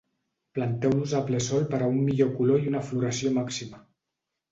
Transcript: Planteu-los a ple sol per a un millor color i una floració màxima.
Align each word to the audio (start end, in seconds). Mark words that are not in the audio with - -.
Planteu-los 0.59 1.11
a 1.19 1.19
ple 1.27 1.41
sol 1.47 1.67
per 1.73 1.79
a 1.79 1.89
un 1.97 1.99
millor 2.05 2.31
color 2.39 2.65
i 2.65 2.71
una 2.71 2.81
floració 2.87 3.33
màxima. 3.37 3.83